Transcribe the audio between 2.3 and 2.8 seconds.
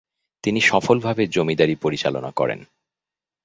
করেন।